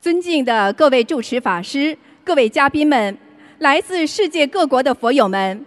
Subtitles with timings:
[0.00, 3.18] 尊敬的各位主持法师、各位嘉宾们，
[3.58, 5.66] 来自世界各国的佛友们，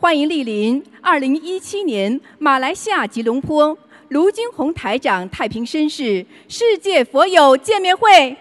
[0.00, 3.76] 欢迎莅临2017年马来西亚吉隆坡
[4.08, 8.34] 卢军宏台长太平绅士世界佛友见面会。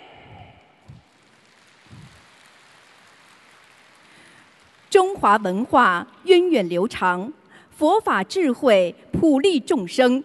[4.90, 7.34] 中华文化源远流长，
[7.70, 10.24] 佛法智慧普利众生，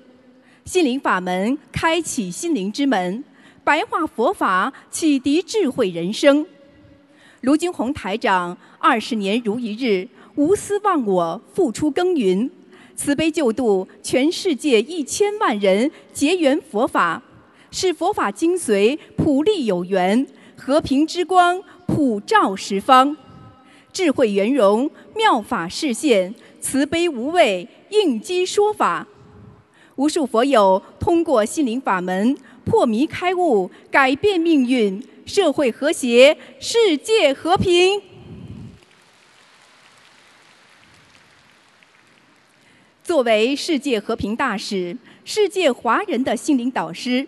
[0.65, 3.25] 心灵法门开启心灵之门。
[3.69, 6.47] 白话佛法启迪智慧人生，
[7.43, 12.51] 卢金红台长二十年如一日，无私忘我，付出耕耘，
[12.97, 17.23] 慈悲救度全世界一千万人，结缘佛法，
[17.71, 23.19] 使佛法精髓普利有缘，和平之光普照十方，
[23.93, 29.07] 智慧圆融妙法示现，慈悲无畏应机说法，
[29.97, 32.35] 无数佛友通过心灵法门。
[32.69, 38.01] 破迷开悟，改变命运，社会和谐，世界和平。
[43.03, 44.95] 作为世界和平大使，
[45.25, 47.27] 世界华人的心灵导师，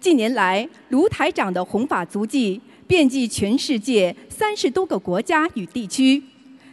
[0.00, 6.22] 近年来卢台长的弘法足迹遍及全世界三十多个国家与地区，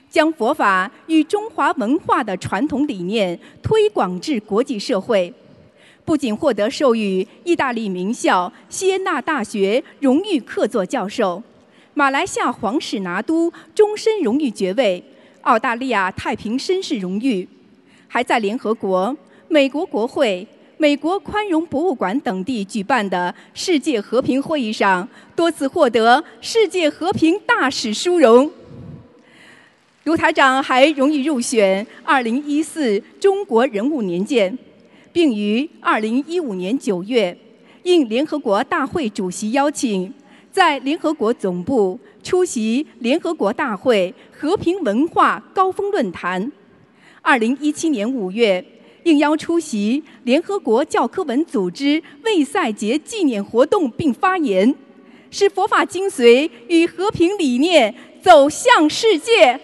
[0.07, 5.33] 将佛法与中华文化的传统理念推广至国际社会。
[6.05, 11.41] 不仅获得授予意大利名校锡耶纳大学荣誉客座教授、
[11.93, 15.03] 马来西亚皇室拿督终身荣誉爵位、
[15.41, 17.47] 澳大利亚太平绅士荣誉，
[18.07, 19.15] 还在联合国、
[19.47, 20.45] 美国国会、
[20.77, 28.51] 美国宽容博物馆等地举办的世界和平会议上多次获得世界和平大使殊荣。
[30.03, 34.57] 卢台长还荣誉入选2014中国人物年鉴。
[35.13, 37.37] 并于2015年9月，
[37.83, 40.11] 应联合国大会主席邀请，
[40.51, 46.51] 在联合国总部出席联合国大会和平文化高峰论坛。
[47.23, 48.65] 2017年5月，
[49.03, 54.73] 应邀出席联合国教科文组织卫赛节纪念活动并发言，
[55.29, 59.59] 使佛法精髓与和平理念走向世界。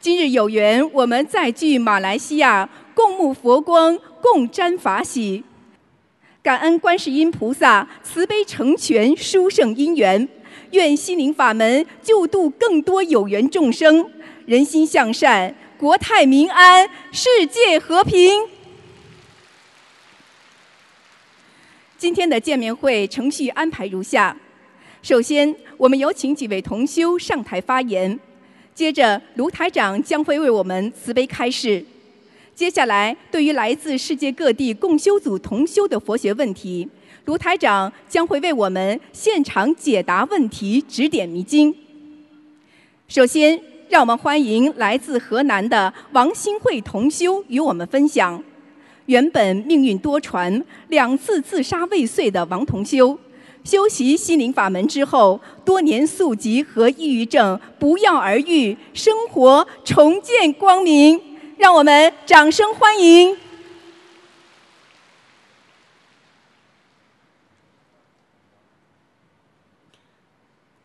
[0.00, 5.42] 今日有缘，我们再聚马来西亚，共沐佛光，共沾法喜。
[6.40, 10.28] 感恩观世音菩萨慈悲成全殊胜因缘，
[10.70, 14.08] 愿心灵法门救度更多有缘众生，
[14.46, 18.46] 人心向善，国泰民安，世界和平。
[21.96, 24.36] 今天的见面会程序安排如下：
[25.02, 28.20] 首先，我们有请几位同修上台发言。
[28.78, 31.84] 接着，卢台长将会为我们慈悲开示。
[32.54, 36.88] 接下来，对于来自世界各地共修组同修的佛学问题，
[37.24, 41.74] 卢台长将会为我们现场解答问题、指点迷津。
[43.08, 48.40] 首先，让我们欢迎来自河南的王新慧同修与我们分享。
[49.06, 53.18] 原本命运多舛、两次自杀未遂的王同修。
[53.64, 61.20] 修习心灵法门之后，多年宿疾和抑郁症不药而愈，生活重见光明。
[61.58, 63.36] 让我们掌声欢迎！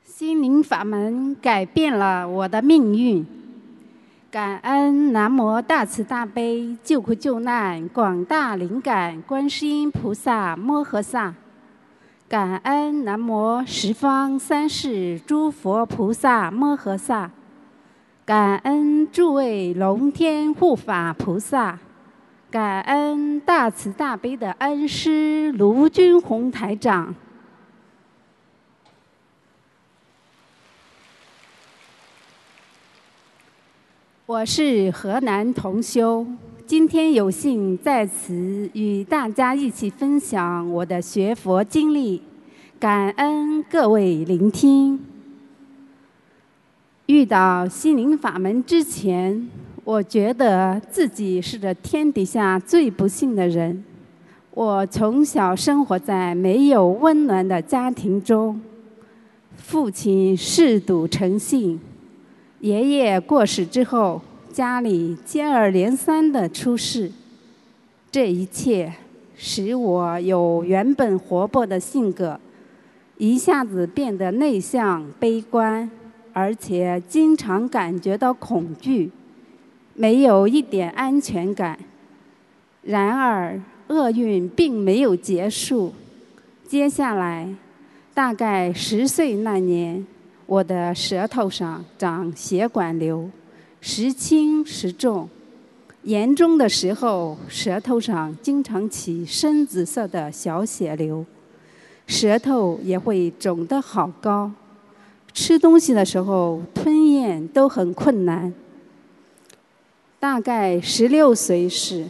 [0.04, 3.26] 心灵法门改变了我的命运，
[4.32, 11.36] 感恩南无大慈大悲救苦救难广大灵感观世音菩萨摩诃萨。
[12.30, 17.30] 感恩南无十方三世诸佛菩萨摩诃萨，
[18.26, 21.78] 感恩诸位龙天护法菩萨，
[22.50, 27.14] 感恩大慈大悲的恩师卢军宏台长。
[34.26, 36.26] 我是河南同修。
[36.74, 38.34] 今天有幸在此
[38.74, 42.20] 与大家一起分享我的学佛经历，
[42.80, 45.00] 感恩各位聆听。
[47.06, 49.48] 遇到心灵法门之前，
[49.84, 53.84] 我觉得自己是这天底下最不幸的人。
[54.50, 58.60] 我从小生活在没有温暖的家庭中，
[59.58, 61.80] 父亲嗜赌成性，
[62.62, 64.20] 爷爷过世之后。
[64.54, 67.12] 家里接二连三的出事，
[68.12, 68.94] 这一切
[69.36, 72.40] 使我有原本活泼的性格，
[73.18, 75.90] 一下子变得内向、悲观，
[76.34, 79.10] 而且经常感觉到恐惧，
[79.96, 81.80] 没有一点安全感。
[82.84, 85.92] 然而，厄运并没有结束，
[86.68, 87.52] 接下来，
[88.14, 90.06] 大概十岁那年，
[90.46, 93.28] 我的舌头上长血管瘤，
[93.86, 95.28] 时轻时重，
[96.04, 101.26] 严重的时候，舌头上经常起深紫色的小血流，
[102.08, 104.50] 舌头也会肿得好高，
[105.34, 108.54] 吃东西的时候吞咽都很困难。
[110.18, 112.08] 大概十六岁时，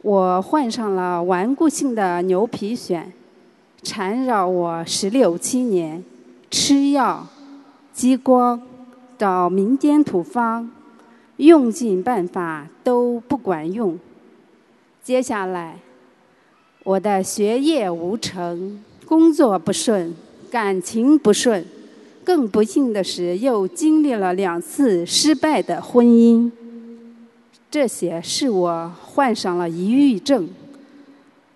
[0.00, 3.02] 我患上了顽固性的牛皮癣。
[3.82, 6.02] 缠绕我十六七年，
[6.50, 7.26] 吃药、
[7.92, 8.62] 激光、
[9.18, 10.70] 找民间土方，
[11.36, 13.98] 用尽办法都不管用。
[15.02, 15.78] 接下来，
[16.82, 20.14] 我的学业无成，工作不顺，
[20.50, 21.64] 感情不顺，
[22.24, 26.50] 更不幸的是，又经历了两次失败的婚姻。
[27.70, 30.48] 这些使我患上了抑郁症。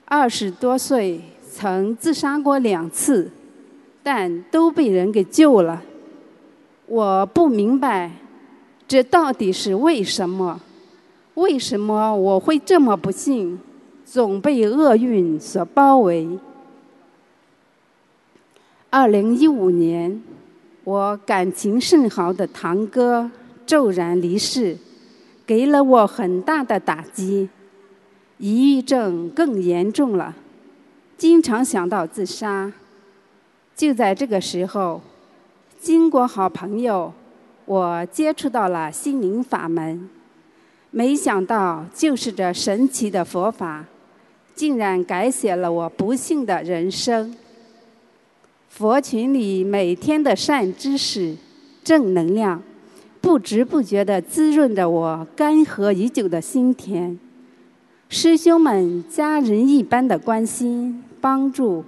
[0.04, 1.20] 二十多岁。
[1.50, 3.28] 曾自杀过两次，
[4.00, 5.82] 但都被人给救了。
[6.86, 8.12] 我不明白，
[8.88, 10.58] 这到底是为什么？
[11.35, 13.61] 为什么我会这么不幸，
[14.05, 16.26] 总被厄运所包围？
[18.88, 20.23] 二零一五年，
[20.85, 23.31] 我感情甚好的堂哥
[23.67, 24.79] 骤然离世，
[25.46, 27.50] 给了我很大的打击，
[28.38, 30.35] 抑郁症更严重了。
[31.19, 32.73] 经常想到自杀。
[33.76, 35.02] 就在这个时候，
[35.79, 37.12] 经过好朋友，
[37.68, 40.08] 我接触到了心灵法门。
[40.90, 43.84] 没想到，就是这神奇的佛法，
[44.54, 47.36] 竟然改写了我不幸的人生。
[48.70, 51.36] 佛群里每天的善知识、
[51.84, 52.62] 正能量，
[53.20, 57.18] 不知不觉地滋润着我干涸已久的心田。
[58.08, 61.04] 师兄们家人一般的关心。
[61.20, 61.84] 帮助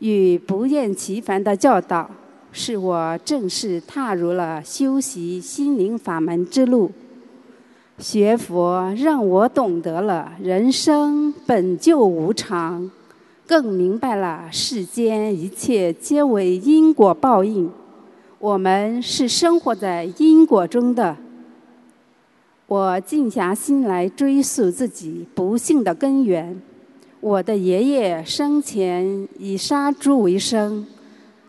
[0.00, 2.10] 与不厌其烦的教导，
[2.58, 6.90] 使我正式踏入了修习心灵法门之路。
[7.98, 12.90] 学佛让我懂得了人生本就无常，
[13.46, 17.70] 更明白了世间一切皆为因果报应，
[18.38, 21.14] 我们是生活在因果中的。
[22.66, 26.58] 我静下心来追溯自己不幸的根源。
[27.20, 30.86] 我的爷爷生前以杀猪为生，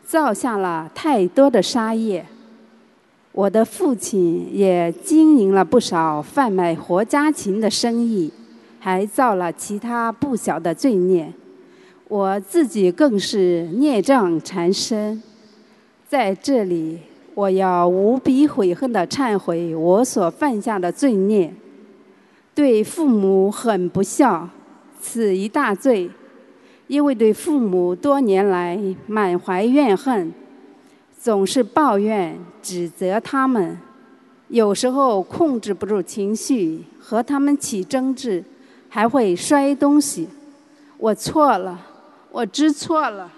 [0.07, 2.25] 造下了太多的杀业。
[3.33, 8.31] 我的父亲也经营了不少贩卖活家禽的生意，
[8.79, 11.33] 还造了其他不小的罪孽。
[12.07, 15.21] 我自己更是孽障缠身。
[16.07, 16.99] 在这里，
[17.35, 21.53] 我要无比悔恨地忏悔我所犯下的罪孽，
[22.55, 24.47] 对父母很不孝。
[25.01, 26.09] 此一大罪，
[26.87, 30.33] 因为对父母多年来满怀怨恨，
[31.19, 33.77] 总是抱怨、指责他们，
[34.47, 38.43] 有时候控制不住情绪，和他们起争执，
[38.87, 40.29] 还会摔东西。
[40.97, 41.79] 我错了，
[42.31, 43.31] 我知错了。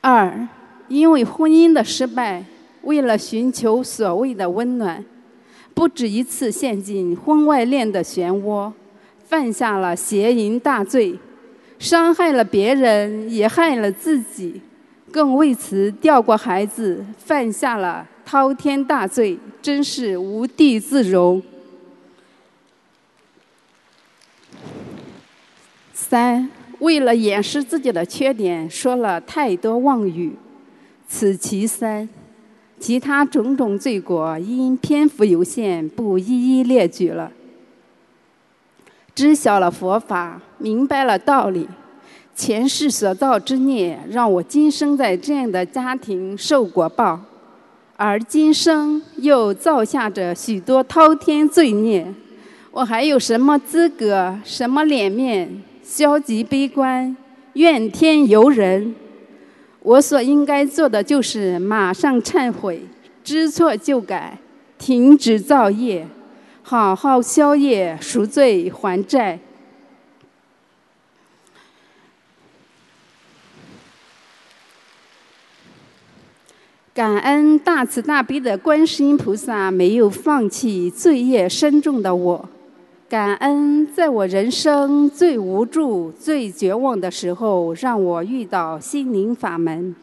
[0.00, 0.48] 二，
[0.88, 2.44] 因为婚姻的失败。
[2.82, 5.04] 为了寻求所谓的温暖，
[5.74, 8.72] 不止一次陷进婚外恋的漩涡，
[9.24, 11.18] 犯下了邪淫大罪，
[11.78, 14.60] 伤害了别人，也害了自己，
[15.10, 21.42] 更为此掉过孩子，犯下了滔天大罪，真是无地自容。
[25.92, 26.50] 三，
[26.80, 30.36] 为了掩饰自己的缺点，说了太多妄语，
[31.08, 32.08] 此其三。
[32.82, 37.30] 其他种种罪过，因篇幅有限，不一一列举了。
[39.14, 41.68] 知晓了佛法，明白了道理，
[42.34, 47.20] 前世所造之孽，让我今生在这样的家庭受果报，
[47.96, 52.12] 而今生又造下着许多滔天罪孽，
[52.72, 57.16] 我还有什么资格、什么脸面，消极悲观、
[57.52, 58.96] 怨天尤人？
[59.82, 62.82] 我所应该做的就是马上忏悔，
[63.24, 64.38] 知错就改，
[64.78, 66.06] 停止造业，
[66.62, 69.40] 好好消业赎罪还债。
[76.94, 82.48] 感恩大慈大悲的观世音菩萨没有放弃罪业深重的我。
[83.12, 89.94] 感恩在我人生最无助、最绝望的时候，让我遇到心灵法门。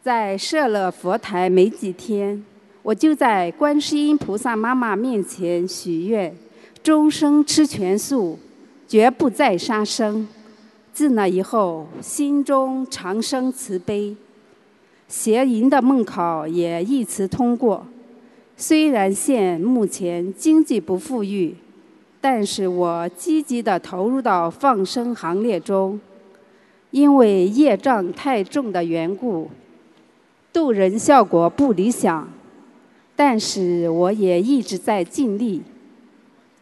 [0.00, 2.44] 在设了佛台没几天，
[2.84, 6.32] 我就在观世音菩萨妈妈面前许愿，
[6.84, 8.38] 终生吃全素，
[8.86, 10.28] 绝不再杀生。
[10.92, 14.14] 自那以后，心中常生慈悲，
[15.08, 17.84] 邪淫的梦考也一次通过。
[18.56, 21.56] 虽然现目前经济不富裕，
[22.20, 26.00] 但是我积极地投入到放生行列中。
[26.90, 29.48] 因为业障太重的缘故，
[30.52, 32.28] 渡人效果不理想，
[33.14, 35.62] 但是我也一直在尽力。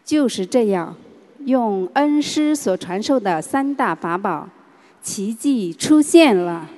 [0.04, 0.94] 就是这样，
[1.46, 4.46] 用恩师所传授的三大法宝，
[5.00, 6.68] 奇迹出现了。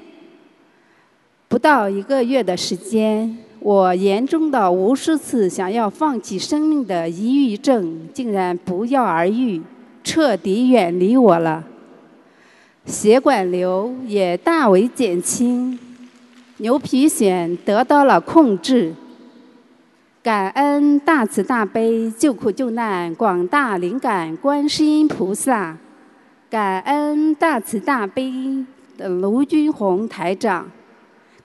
[1.49, 9.61] 不到一个月的时间，我严重的无数次想要放弃生命的抑郁症，竟然不药而愈，
[10.03, 11.63] 彻底远离我了。
[12.87, 15.79] 血管瘤也大为减轻，
[16.57, 18.95] 牛皮癣得到了控制。
[20.23, 25.77] 感恩大慈大悲救苦救难广大灵感观世音菩萨，
[26.49, 28.33] 感恩大慈大悲
[28.97, 30.71] 的卢军宏台长，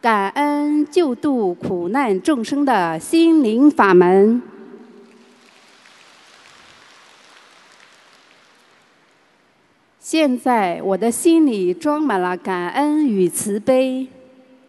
[0.05, 4.39] 感恩救度苦难众生的心灵法门。
[9.99, 14.07] 现在我的心里装满了感恩与慈悲，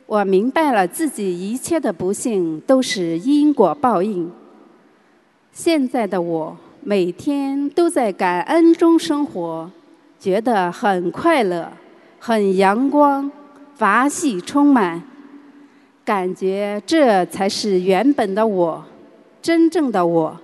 [0.06, 4.32] 我明白了自己一切的不幸都是因果报应。
[5.52, 9.70] 现在的我每天都在感恩中生活，
[10.18, 11.70] 觉得很快乐，
[12.18, 13.30] 很阳光，
[13.74, 15.02] 法喜充满，
[16.06, 18.82] 感觉这才是原本的我，
[19.42, 20.40] 真正的我。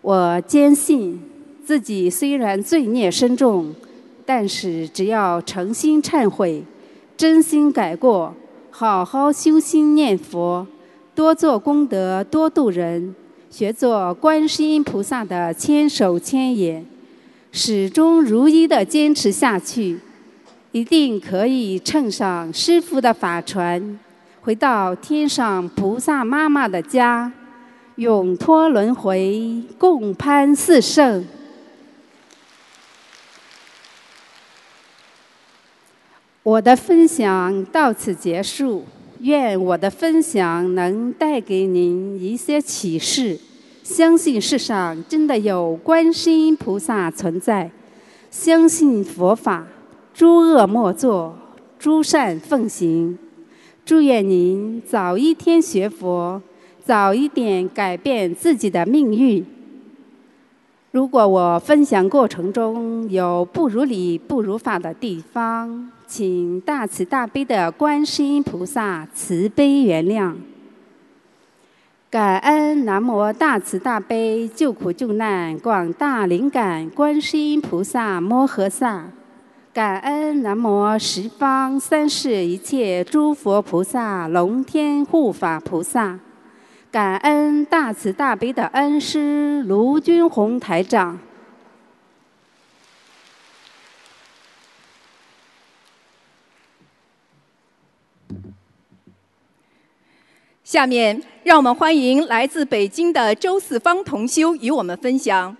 [0.00, 1.20] 我坚信
[1.62, 3.74] 自己虽然罪孽深重。
[4.28, 6.60] 但是，只要诚心忏悔、
[7.16, 8.34] 真心改过、
[8.72, 10.66] 好好修心念佛、
[11.14, 13.14] 多做功德、多度人，
[13.48, 16.84] 学做观世音菩萨的千手千眼，
[17.52, 20.00] 始终如一的坚持下去，
[20.72, 23.96] 一定可以乘上师傅的法船，
[24.46, 27.32] 回到天上菩萨妈妈的家，
[27.96, 31.26] 永脱轮回，共攀四圣。
[36.44, 38.84] 我的分享到此结束，
[39.18, 43.36] 愿我的分享能带给您一些启示。
[43.82, 47.68] 相信世上真的有观世音菩萨存在，
[48.30, 49.66] 相信佛法，
[50.14, 51.36] 诸恶莫作，
[51.80, 53.18] 诸善奉行。
[53.86, 56.42] 祝愿您早一天学佛，
[56.84, 59.46] 早一点改变自己的命运。
[60.90, 70.34] 如果我分享过程中有不如理、不如法的地方，请大慈大悲的观世音菩萨慈悲原谅。
[72.10, 79.12] 感恩南无大慈大悲救苦救难广大灵感观世音菩萨摩诃萨，
[79.76, 86.18] 感恩南无十方三世一切诸佛菩萨龙天护法菩萨，
[86.90, 91.18] 感恩大慈大悲的恩师卢军宏台长。
[100.64, 105.54] 下面，让我们欢迎来自北京的周四方同修与我们分享：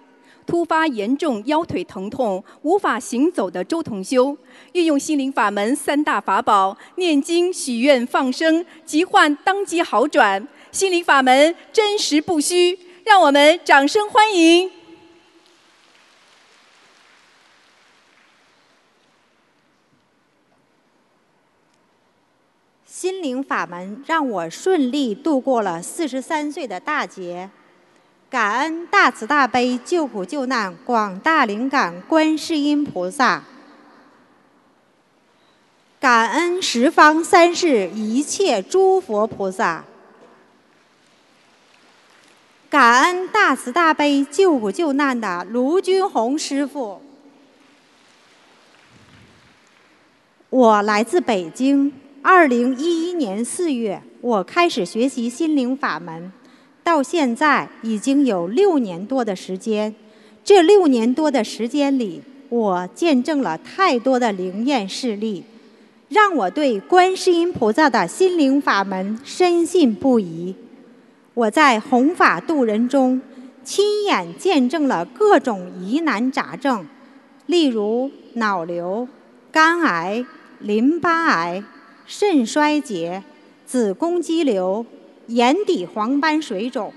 [0.46, 4.36] 突发严重腰腿疼痛、无法行走的周同修，
[4.72, 10.46] 运用心灵法门三大法宝——念经、许愿、放生，疾患当即好转。
[10.70, 14.70] 心灵法门真实不虚，让我们掌声欢迎！
[22.84, 27.50] 心灵法门让我顺利度过了四十三岁的大劫，
[28.36, 33.42] 感恩大慈大悲救苦救难广大灵感观世音菩萨，
[35.98, 39.86] 感恩十方三世一切诸佛菩萨，
[42.68, 47.00] 感恩大慈大悲救苦救难的卢军红师傅。
[50.50, 51.90] 我来自北京。
[52.20, 56.30] 二零一一年四月，我开始学习心灵法门，
[56.86, 59.92] 到现在已经有六年多的时间。
[60.44, 65.42] 这六年多的时间里，我见证了太多的灵验事例，
[66.08, 70.54] 让我对观世音菩萨的心灵法门深信不疑。
[71.34, 73.20] 我在弘法度人中，
[73.64, 76.86] 亲眼见证了各种疑难杂症，
[77.46, 79.08] 例如脑瘤、
[79.50, 80.24] 肝癌、
[80.60, 81.64] 淋巴癌。
[82.06, 83.24] 肾衰竭、
[83.66, 84.86] 子宫肌瘤、
[85.28, 86.92] 眼底黄斑水肿，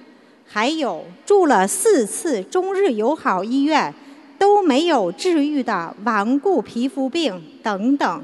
[0.45, 3.93] 还有住了四次中日友好医院
[4.37, 8.23] 都没有治愈的顽固皮肤病等等，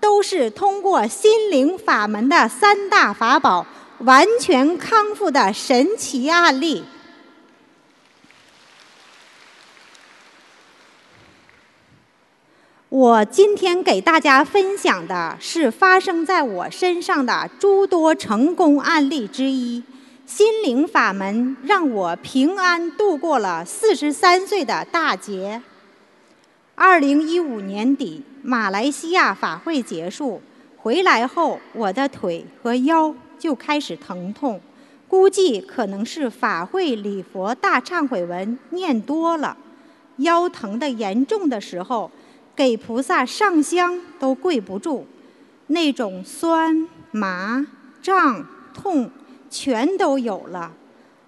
[0.00, 3.66] 都是通过心灵法门的三大法宝
[4.00, 6.82] 完全康复的神奇案例。
[12.92, 19.82] 我今天给大家分享的是发生在我身上的诸多成功案例之一。
[20.26, 25.62] 心灵法门让我平安度过了四十三岁的大劫。
[26.74, 30.42] 二零一五年底，马来西亚法会结束，
[30.76, 34.60] 回来后我的腿和腰就开始疼痛，
[35.08, 39.56] 估计可能是法会礼佛大忏悔文念多了，
[40.18, 42.10] 腰疼的严重的时候，
[42.54, 45.06] 给菩萨上香都跪不住，
[45.68, 47.66] 那种酸麻
[48.00, 49.10] 胀痛。
[49.54, 50.72] 全都有了，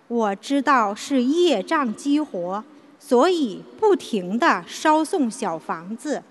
[0.08, 2.64] 我知道是业障激活，
[2.98, 6.22] 所以不停的烧送小房子。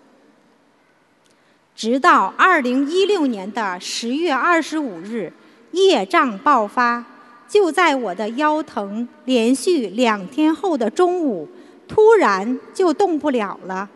[1.76, 5.32] 直到二零一六年的十月二十五日，
[5.74, 7.06] 业障爆发，
[7.48, 11.48] 就在我的腰疼连续两天后的中午，
[11.88, 13.88] 突然就动不了了，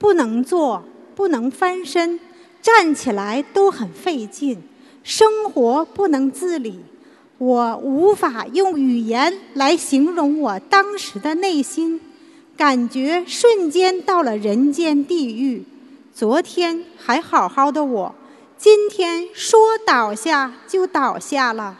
[0.00, 0.82] 不能坐，
[1.14, 2.18] 不能翻身，
[2.62, 4.62] 站起来都很费劲，
[5.04, 6.80] 生活不能自理。
[7.36, 12.00] 我无法用语言来形容我当时的内心，
[12.56, 15.64] 感觉瞬间到了人间地狱。
[16.14, 18.14] 昨天还好好的我，
[18.56, 21.78] 今天说倒下就倒下了。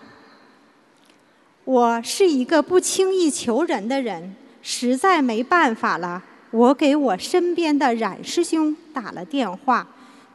[1.64, 9.87] 我是一个不轻易求人的人，实在没办法了，我给我身边的冉师兄打了电话，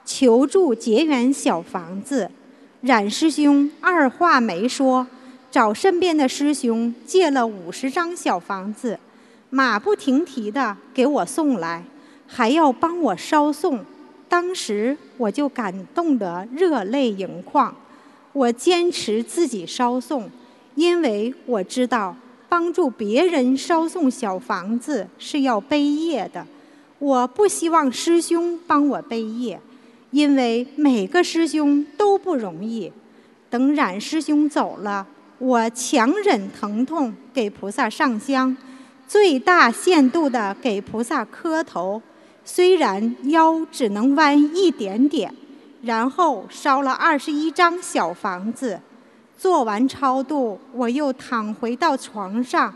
[0.06, 2.32] 求助结缘小房子。
[2.82, 5.08] 冉师兄二话没说。
[5.52, 9.00] 找身边的师兄借了五十张小房子，
[9.50, 11.82] 马不停蹄的给我送来，
[12.28, 13.80] 还要帮我捎送。
[14.28, 17.74] 当时我就感动得热泪盈眶。
[18.34, 20.30] 我坚持自己捎送，
[20.76, 22.14] 因为我知道
[22.48, 26.46] 帮助别人烧送小房子是要背业的。
[27.00, 29.60] 我不希望师兄帮我背业，
[30.12, 32.92] 因为每个师兄都不容易。
[33.50, 35.06] 等冉师兄走了。
[35.38, 38.56] 我强忍疼痛给菩萨上香，
[39.06, 42.02] 最大限度的给菩萨磕头，
[42.46, 45.34] 虽然腰只能弯一点点，
[45.82, 48.80] 然后烧了二十一张小房子，
[49.38, 52.74] 做完超度，我又躺回到床上，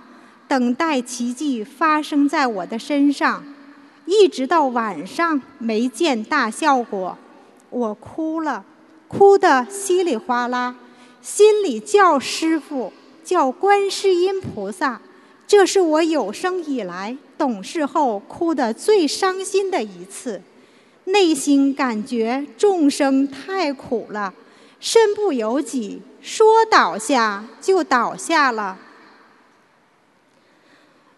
[0.48, 3.44] 等待奇迹发生在我的身上，
[4.06, 7.18] 一直到晚上没见大效果，
[7.70, 8.66] 我哭了，
[9.08, 10.76] 哭得稀里哗啦。
[11.22, 12.92] 心里叫师傅，
[13.24, 15.02] 叫观世音菩萨，
[15.46, 20.42] 这是我有生以来懂事后哭得最伤心的一次，
[21.06, 24.34] 内心感觉众生太苦了，
[24.80, 28.78] 身不由己，说倒下就倒下了。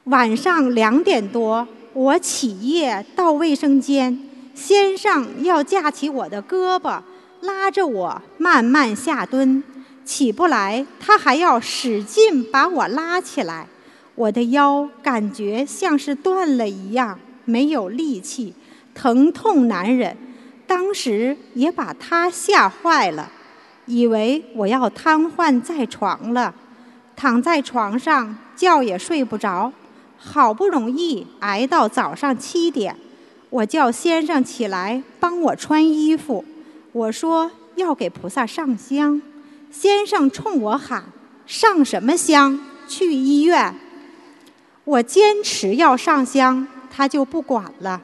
[0.05, 7.01] 晚上两点多，我起夜到卫生间，先生要架起我的胳膊，
[7.41, 9.63] 拉着我慢慢下蹲。
[10.03, 13.67] 起不来，他还要使劲把我拉起来，
[14.15, 18.55] 我的腰感觉像是断了一样，没有力气，
[18.95, 20.17] 疼痛难忍。
[20.65, 23.31] 当时也把他吓坏了，
[23.85, 26.53] 以为我要瘫痪在床了，
[27.15, 29.71] 躺在床上觉也睡不着。
[30.23, 32.95] 好不容易挨到早上七点，
[33.49, 36.45] 我叫先生起来帮我穿衣服，
[36.91, 39.19] 我说要给菩萨上香。
[39.71, 41.05] 先生冲我喊
[41.47, 42.59] ：“上什么香？
[42.87, 43.73] 去医院！”
[44.85, 48.01] 我坚持要上香，他就不管了。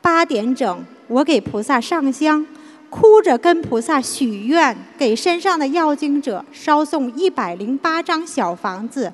[0.00, 2.46] 八点整，我给菩萨上香，
[2.90, 9.12] 哭着跟菩萨许愿，给身上的要经者烧送一百零八张小房子，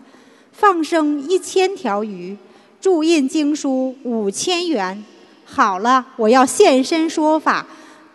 [0.53, 2.37] 放生一千条鱼，
[2.81, 5.05] 注印经书五千元。
[5.45, 7.67] 好了，我要现身说法，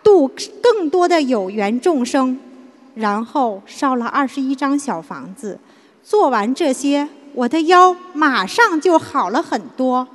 [0.04, 0.30] 度
[0.62, 2.40] 更多的有缘众生。
[2.96, 5.60] 然后烧了二十一张小房子，
[6.04, 10.08] 做完这些，我的腰马上就好了很多，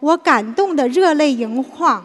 [0.00, 2.04] 我感动得热泪盈眶。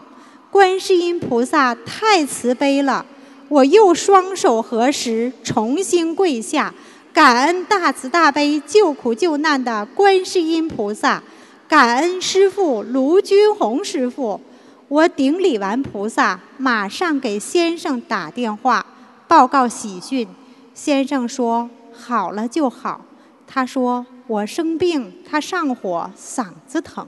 [0.50, 3.06] 观世音菩萨太慈悲了，
[3.48, 6.74] 我又双手合十，重新跪下，
[7.12, 11.22] 感恩大慈大悲救苦救难的观世音菩萨，
[11.68, 14.40] 感恩师父卢军红师傅。
[14.88, 18.84] 我顶礼完菩萨，马上给先生打电话。
[19.28, 20.26] 报告喜讯，
[20.74, 23.00] 先生说好了就好。
[23.46, 27.04] 他说我生病，他上火，嗓子疼；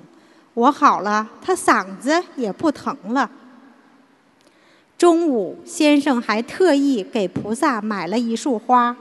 [0.54, 3.30] 我好了，他嗓子也不疼了。
[4.98, 8.94] 中午，先生还特意给菩萨买了一束花，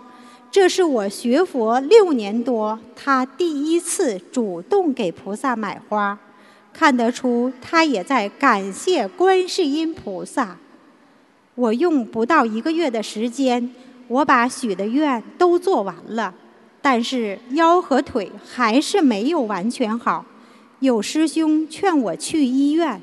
[0.49, 6.17] 这是我学佛六年多，他第一次主动给菩萨买花，
[6.73, 10.57] 看得出他也在感谢观世音菩萨。
[11.55, 13.69] 我用不到一个月的时间，
[14.07, 16.33] 我把许的愿都做完了，
[16.81, 20.25] 但是腰和腿还是没有完全好。
[20.81, 22.99] 有师兄劝我去医院，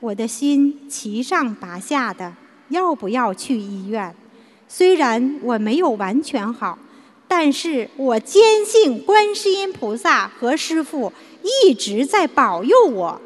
[0.00, 2.34] 我的心七上八下的。
[2.70, 4.12] 要不要去医院？
[4.66, 6.76] 虽然我没有完全好，
[7.28, 11.12] 但是我坚信观世音菩萨和师父
[11.64, 13.20] 一直在保佑我。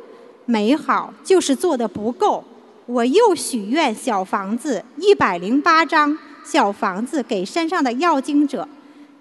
[0.44, 2.44] 没好就是做的不够，
[2.84, 8.68] 我又许愿小房子一百零八张，小房子给山上的药经者，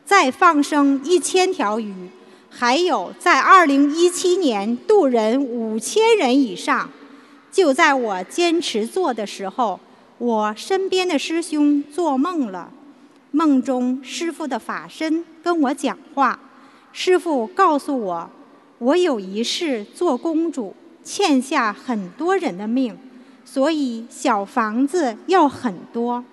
[0.06, 1.93] 再放生一千条鱼，
[2.56, 6.89] 还有在二零一七年渡人五千人以上。
[7.52, 9.80] 就在我坚持做的时候。
[10.20, 12.72] 我身边的师兄做梦了，
[13.32, 16.39] 梦中师傅的法身跟我讲话。
[16.94, 18.30] 师傅告诉我，
[18.78, 22.98] 我有一世做公主，欠下很多人的命，
[23.44, 26.24] 所以小房子要很多。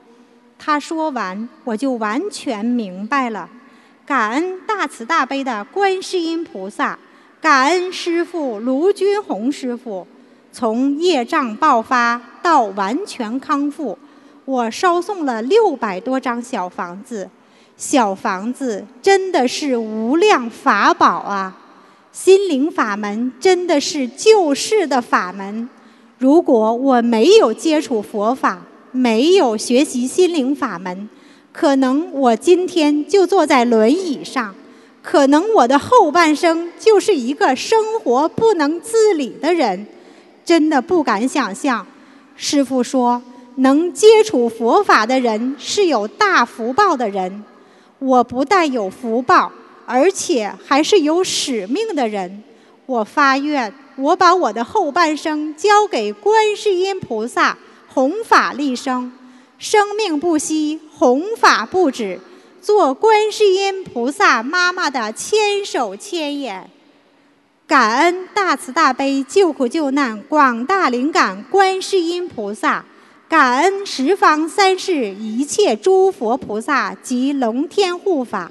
[0.57, 3.49] 他说完，我就完全明白了。
[4.11, 6.99] 感恩大慈大悲的观世音菩萨，
[7.41, 10.05] 感恩师傅卢军红师傅。
[10.51, 13.97] 从业障爆发到完全康复，
[14.45, 17.31] 我烧送了六百多张小房子。
[17.77, 21.57] 小房子真的是无量法宝啊！
[22.11, 25.69] 心灵法门真的是救世的法门。
[26.19, 31.09] 如果我没有接触佛法，没有学习心灵法门，
[31.53, 34.55] 可能我今天就坐在轮椅上，
[35.03, 39.87] 可能我的后半生就是一个生活不能自理的人。
[40.45, 41.87] 真的不敢想象，
[42.35, 43.23] 师父说，
[43.57, 47.45] 能接触佛法的人是有大福报的人。
[47.99, 49.53] 我不但有福报，
[49.87, 52.43] 而且还是有使命的人。
[52.87, 59.13] 我发愿，我把我的后半生交给观世音菩萨，弘法利生，
[59.61, 62.19] 生命不息，弘法不止，
[62.63, 66.71] 做观世音菩萨妈妈的千手千眼。
[67.67, 72.83] 感恩大慈大悲救苦救难广大灵感观世音菩萨，
[73.29, 78.51] 感恩十方三世一切诸佛菩萨及龙天护法，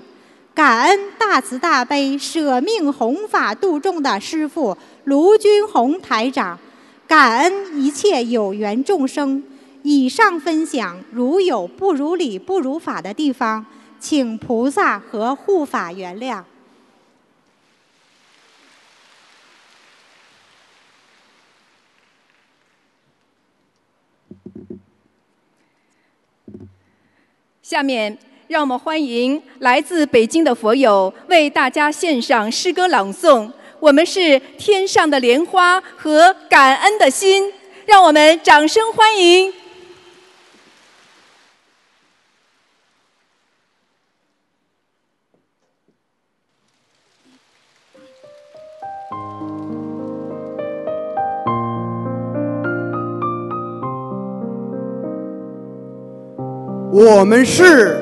[0.54, 6.60] 感恩大慈大悲舍命弘法度众的师父卢军宏台长，
[7.08, 9.44] 感恩一切有缘众生。
[9.84, 13.66] 以上分享如有不如理不如法的地方，
[14.00, 16.44] 请菩萨和护法原谅。
[27.62, 33.52] 下面，让我们欢迎来自北京的佛友为大家献上诗歌朗诵。
[33.80, 37.54] 我们是天上的莲花和感恩的心，
[37.86, 39.54] 让我们掌声欢迎。
[56.92, 57.96] 我们是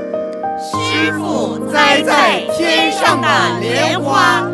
[0.58, 3.28] 师傅栽在天上的
[3.60, 4.47] 莲花，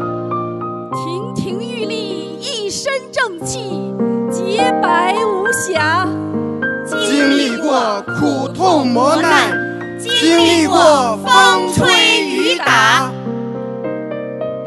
[0.91, 3.93] 亭亭玉立，一身正气，
[4.32, 6.08] 洁白无瑕。
[6.88, 9.56] 经历过苦痛磨难，
[10.00, 13.12] 经历过风吹雨打，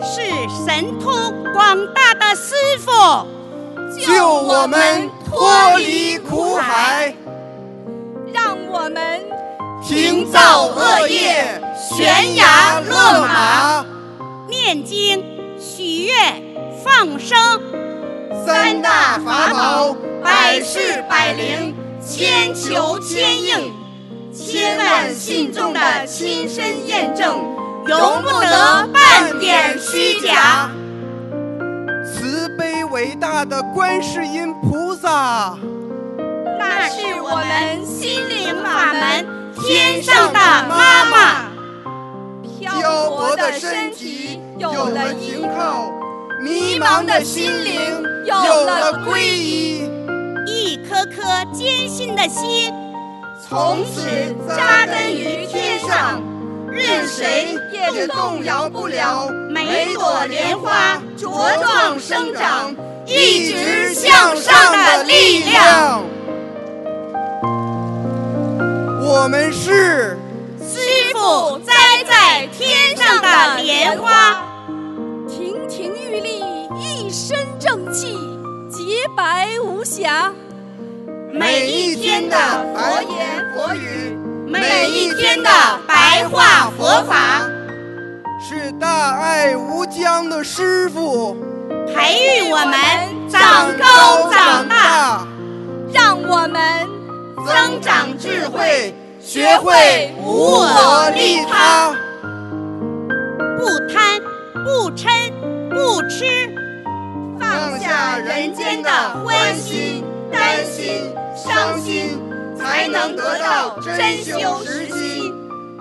[0.01, 0.23] 是
[0.65, 1.13] 神通
[1.53, 2.93] 广大的师傅，
[3.99, 7.13] 救我们脱离苦海。
[9.97, 13.83] 平造恶业，悬崖勒马，
[14.47, 15.25] 念经
[15.59, 16.15] 许愿
[16.85, 17.35] 放生，
[18.45, 21.75] 三大法宝，百试百灵，
[22.07, 23.73] 千求千应，
[24.35, 27.39] 千万信众的亲身验证，
[27.87, 30.69] 容不得半点虚假。
[32.05, 35.57] 慈悲伟大的观世音菩萨，
[36.59, 39.46] 那是我们心灵法门。
[39.67, 41.51] 天上的妈妈，
[42.57, 45.91] 漂泊的身体有了依靠，
[46.41, 47.75] 迷茫的心灵
[48.25, 49.91] 有了皈依，
[50.47, 52.73] 一颗颗坚信的心，
[53.49, 54.09] 从此
[54.57, 56.23] 扎根于天上，
[56.71, 59.29] 任谁也动摇不了。
[59.51, 62.73] 每朵莲花茁壮生长、
[63.05, 66.05] 一直向上的力量。
[69.09, 70.19] 我们是
[70.59, 70.81] 师
[71.13, 71.73] 傅栽
[72.09, 74.43] 在天上的莲花，
[75.29, 76.43] 亭亭玉立，
[76.77, 78.19] 一身正气，
[78.69, 80.33] 洁白无瑕。
[81.33, 82.37] 每一天的
[82.75, 85.51] 佛言佛语，每一天的
[85.87, 87.49] 白话佛法，
[88.41, 91.37] 是大爱无疆的师傅，
[91.95, 95.25] 培育我们长高长大，
[99.37, 101.95] 学会无我利他，
[103.59, 104.19] 不贪，
[104.65, 105.31] 不嗔，
[105.69, 106.25] 不痴，
[107.39, 108.91] 放下人间的
[109.23, 111.13] 欢心、担心。
[111.37, 112.19] 伤心，
[112.59, 115.31] 才能得到真修实心、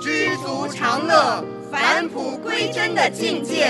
[0.02, 1.42] 知足常乐、
[1.72, 3.70] 返璞归真的境界，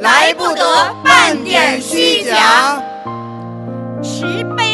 [0.00, 2.82] 来不得半点虚假。
[4.02, 4.24] 慈
[4.56, 4.65] 悲，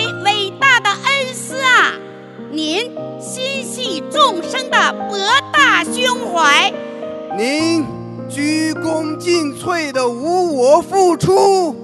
[2.55, 5.19] 您心系众生的博
[5.51, 6.71] 大胸怀，
[7.35, 7.87] 您
[8.29, 11.75] 鞠躬尽瘁的无我付出，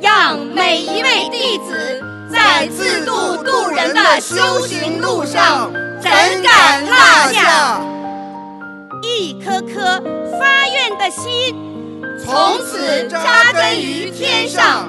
[0.00, 2.00] 让每一位弟子。
[2.30, 6.08] 在自度度人的修行路上，怎
[6.44, 7.80] 敢落下？
[9.02, 10.00] 一颗颗
[10.38, 11.56] 发愿的心，
[12.24, 14.88] 从此扎根于天上。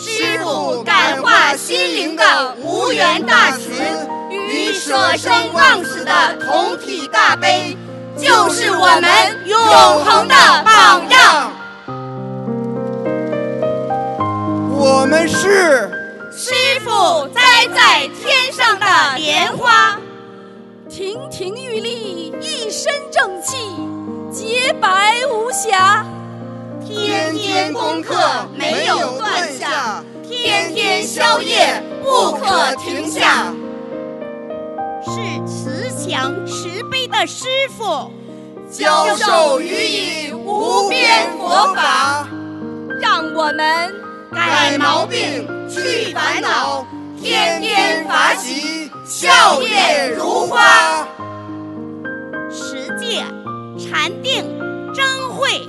[0.00, 3.72] 师傅感化心灵的无缘大慈，
[4.30, 7.76] 与舍生忘死的同体大悲，
[8.16, 9.10] 就是我们
[9.44, 9.58] 永
[10.04, 10.34] 恒的
[10.64, 11.52] 榜样。
[14.70, 15.90] 我们是。
[16.30, 19.98] 师傅栽在天上的莲花，
[20.88, 23.56] 亭亭玉立，一身正气，
[24.32, 26.06] 洁白无瑕。
[26.88, 28.16] 天天功课
[28.56, 33.52] 没有断下，天天宵夜不可停下。
[35.04, 37.46] 是慈祥慈悲的师
[37.76, 38.10] 傅，
[38.70, 42.26] 教授予以无边佛法，
[43.02, 43.94] 让我们
[44.32, 45.46] 改毛病。
[45.68, 46.86] 去烦恼，
[47.22, 51.06] 天天法喜，笑靥如花。
[52.50, 53.22] 十戒、
[53.78, 54.42] 禅定、
[54.94, 55.68] 真慧，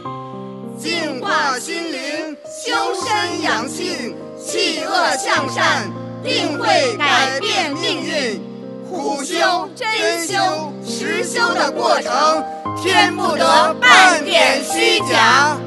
[0.79, 5.91] 净化心灵，修身养性，弃恶向善，
[6.23, 8.41] 定会改变命运。
[8.89, 12.43] 苦修、真修、实修的过程，
[12.81, 15.57] 天不得半点虚假。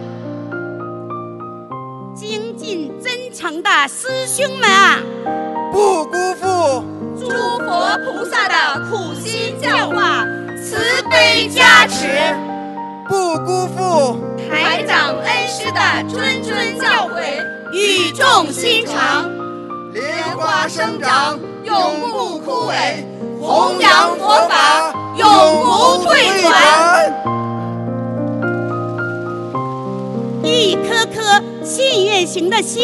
[2.17, 4.99] 精进真诚的师兄们啊，
[5.71, 6.85] 不辜负
[7.21, 10.25] 诸佛菩萨的苦心教化、
[10.57, 12.09] 慈悲加持，
[13.13, 14.17] 不辜负
[14.49, 17.45] 台长恩师的谆谆教诲、
[17.75, 19.31] 语重心长。
[19.93, 23.05] 莲花生长，永不枯萎；
[23.39, 27.13] 弘扬佛法，永不退转。
[30.43, 32.83] 一颗颗信愿行的心，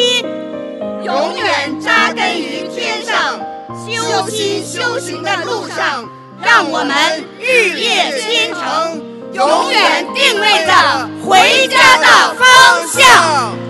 [1.05, 3.41] 永远扎根于天上
[3.73, 6.07] 修心修行的路上，
[6.43, 13.68] 让我们日夜兼程，永远定位着回家的方向。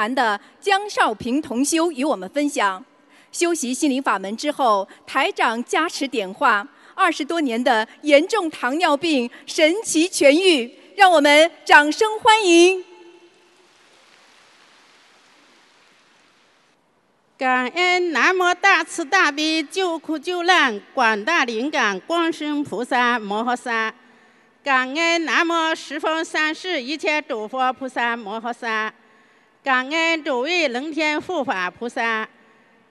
[0.00, 2.82] 南的江少平同修与我们分享，
[3.30, 12.82] 修习心灵法门之后，台长加持点化，二十多年的严重糖尿病神奇痊愈，让我们掌声欢迎！
[17.36, 23.92] 感恩南无大慈大悲救苦救难广大灵感观世音菩萨摩诃萨。
[24.64, 28.92] 感恩南无十方三世一切诸佛菩萨摩诃萨，
[29.62, 32.26] 感恩诸位龙天护法菩萨，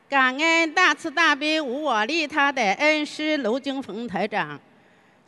[0.07, 4.59] 感恩大慈大悲无我利他的恩师卢金凤台长，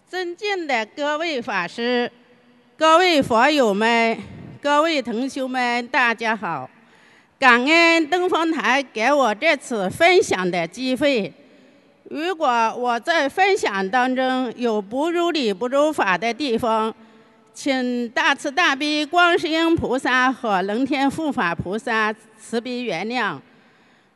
[0.08, 2.12] 尊敬的各位法师、
[2.78, 4.16] 各位佛友们、
[4.62, 6.70] 各位同学们，大家好！
[7.40, 11.34] 感恩东方台给我这次分享的机会。
[12.04, 16.94] 如果我在分享当中有不如理、不如法的地方，
[17.54, 23.40] 请大慈大悲观世音菩萨和龙天护法菩萨慈悲原谅。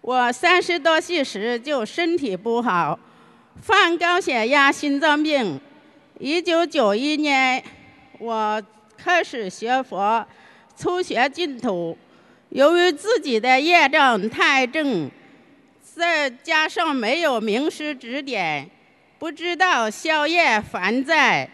[0.01, 2.97] 我三十多岁时就身体不好，
[3.67, 5.59] 患高血压、心脏病。
[6.19, 7.61] 一九九一年，
[8.19, 8.61] 我
[8.97, 10.25] 开始学佛，
[10.77, 11.97] 初学净土。
[12.49, 15.09] 由于自己的业障太重。
[15.95, 18.69] 再加上没有名师指点，
[19.17, 21.49] 不知道消业还债。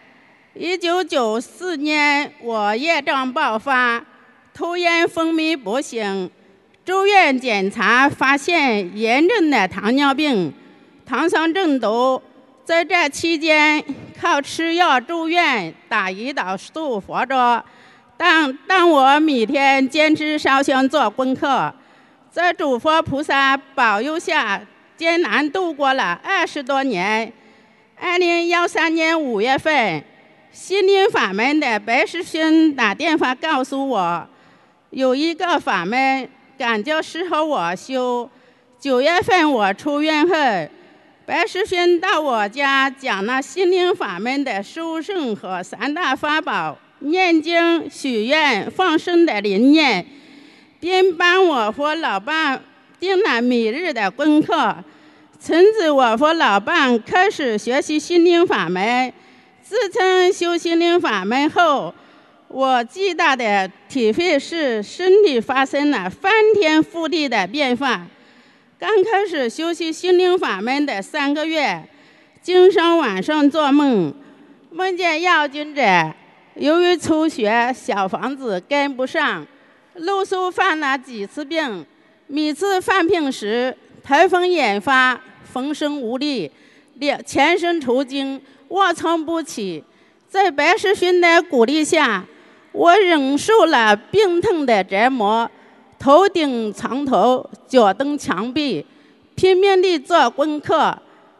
[0.53, 4.03] 一九九四年，我业障爆发，
[4.53, 6.29] 突然昏迷不醒，
[6.83, 10.53] 住院检查发现严重的糖尿病、
[11.05, 12.21] 糖酸中毒。
[12.65, 13.81] 在这期间，
[14.19, 17.63] 靠吃药、住院、打胰岛素活着。
[18.17, 21.73] 但但我每天坚持烧香做功课。
[22.29, 24.61] 在诸佛菩萨保佑下，
[24.97, 27.31] 艰难度过了二十多年。
[27.97, 30.03] 二零幺三年五月份，
[30.51, 34.27] 心灵法门的白师兄打电话告诉我，
[34.89, 36.27] 有一个法门
[36.57, 38.29] 感觉适合我修。
[38.77, 40.35] 九月份我出院后，
[41.25, 50.05] 白师兄到我家讲了心灵法门的殊胜和三大法宝——念经、许愿、放生的理念，
[50.81, 52.61] 并帮我和老伴
[52.99, 54.75] 定了每日的功课。
[55.39, 59.13] 从此，我和老伴开始学习心灵法门。
[59.71, 61.95] 自从修心灵法门后，
[62.49, 68.05] 我最大的体会是身体发生了翻天覆地的变化。
[68.77, 71.87] 刚开始修习心灵法门的三个月，
[72.41, 74.13] 经常晚上做梦，
[74.71, 75.81] 梦见要经者
[76.55, 79.47] 由于抽血，小房子跟不上，
[79.93, 81.85] 陆续犯了几次病。
[82.27, 85.17] 每次犯病时，台风引发，
[85.53, 86.51] 浑身无力，
[86.95, 88.41] 两全身抽筋，
[88.71, 89.83] 卧床不起。
[90.27, 92.25] 在白世勋的鼓励下，
[92.71, 95.49] 我忍受了病痛的折磨。
[95.99, 98.83] 头顶床头，脚蹬墙壁，
[99.35, 100.97] 拼命地做功课，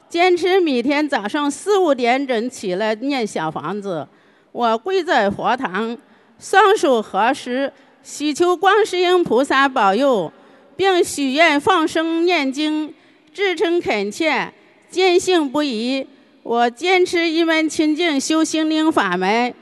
[0.08, 4.08] 坚持每天早上四五点钟起来念小房子。
[4.52, 5.98] 我跪在佛堂，
[6.38, 7.72] 双手合十，
[8.04, 10.32] 祈求观世音菩萨保佑，
[10.76, 12.94] 并许愿放生念经，
[13.34, 14.54] 至诚恳切，
[14.90, 16.06] 坚信不疑。
[16.44, 19.54] 我坚持一门清净修心灵法门，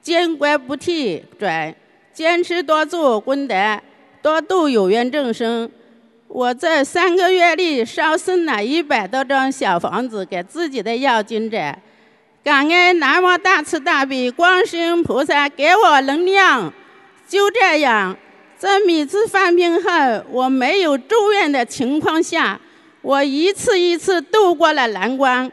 [0.00, 1.74] 坚决不退转，
[2.12, 3.54] 坚持多做功德。
[4.22, 5.70] 多度有缘众生，
[6.26, 11.76] 我在三个月里烧剩了一百多张小房子给自己的要经者，
[12.42, 16.72] 感恩南无大慈大悲观世音菩萨给我能量。
[17.28, 18.16] 就这样，
[18.56, 19.90] 在每次犯病后
[20.30, 22.58] 我没有住院的情况下，
[23.02, 25.50] 我一次一次度过了难关，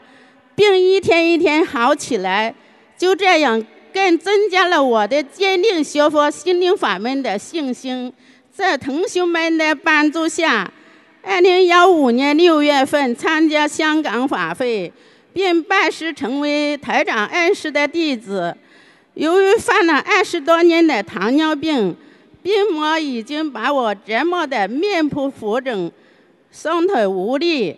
[0.54, 2.54] 病一天一天好起来。
[2.96, 8.12] 就这样，更增加了我的坚定学佛心灵法门的信心。
[8.52, 10.72] 在同学们的帮助下，
[11.22, 14.92] 二零幺五年六月份参加香港法会，
[15.32, 18.56] 并拜师成为台长恩师的弟子。
[19.14, 21.96] 由于犯了二十多年的糖尿病，
[22.42, 25.90] 病魔已经把我折磨得面部浮肿、
[26.52, 27.76] 双腿无力。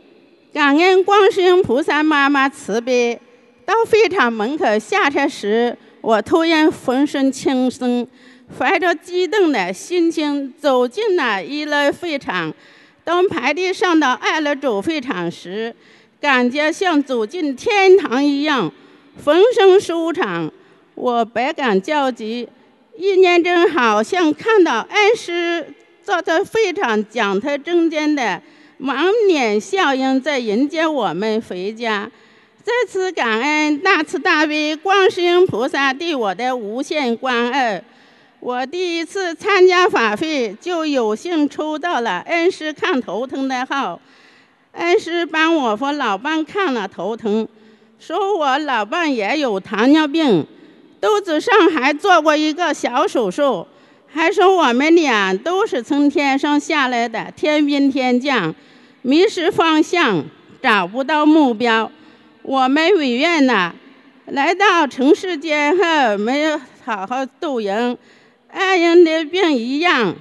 [0.56, 3.20] 感恩观世音菩萨妈妈慈悲。
[3.66, 8.08] 到会场门口下车时，我突然浑身轻松。
[8.58, 12.50] 怀着激动的心情走进了一楼会场，
[13.04, 15.76] 当排队上到二楼主会场时，
[16.22, 18.72] 感觉像走进天堂一样，
[19.26, 20.50] 浑身舒畅。
[20.94, 22.48] 我百感交集，
[22.96, 28.40] 一念中好像看到恩师坐在会场讲台中间的
[28.78, 32.10] 满脸笑容，在迎接我们回家。
[32.62, 37.82] 再次感恩大慈大悲观世音菩萨对我的无限关爱。
[38.40, 43.98] 我第一次参加法会，就有幸抽到了恩师看头疼的号。
[44.72, 47.48] 恩师帮我和老伴看了头疼，
[47.98, 50.46] 说我老伴也有糖尿病，
[51.00, 53.66] 肚子上还做过一个小手术，
[54.16, 58.54] 还说我们俩都是从天上下来的天兵天将，
[59.02, 60.24] 迷失方向，
[60.62, 61.92] 找不到目标。
[62.40, 63.74] 我们违愿了，
[64.24, 67.98] 来到尘世间后没有好好度人。
[68.50, 70.14] 爱人的病一样，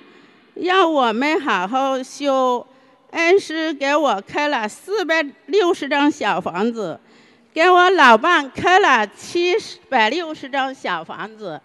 [0.56, 2.68] 要我们好好修。
[3.12, 7.00] 恩师给我开了四百六十张小房子，
[7.54, 9.56] 给我老伴开了七
[9.88, 11.62] 百六十张小房子。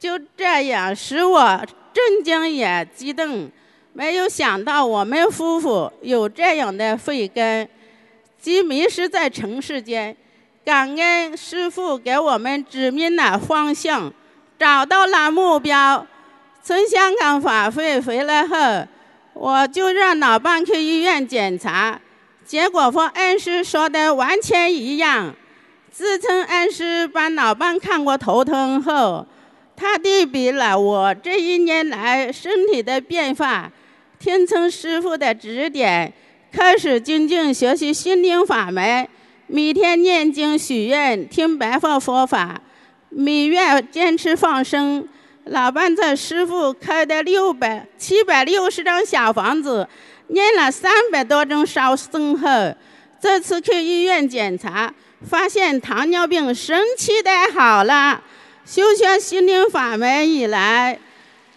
[0.00, 3.50] 就这样，使我震惊也激动。
[3.92, 7.68] 没有想到我们夫妇有这样的慧根，
[8.40, 10.16] 即迷失在尘世间。
[10.64, 14.10] 感恩师父给我们指明了方向。
[14.58, 16.06] 找到了目标，
[16.62, 18.86] 从香港法会回来后，
[19.34, 22.00] 我就让老伴去医院检查，
[22.44, 25.34] 结果和恩师说的完全一样。
[25.90, 29.26] 自从恩师帮老伴看过头疼后，
[29.80, 33.72] 他对比了我这一年来身体的变化，
[34.18, 36.12] 听从师傅的指点，
[36.52, 39.08] 开始精进学习心灵法门，
[39.46, 42.60] 每天念经许愿，听白话佛法。
[43.08, 45.08] 每月坚持放生，
[45.44, 49.88] 老伴在师傅开的六百七百六十张小房子，
[50.26, 52.48] 念了三百多张烧送后，
[53.18, 54.92] 这次去医院检查，
[55.26, 58.22] 发现糖尿病神奇的好了。
[58.70, 60.96] 修学心灵法门以来，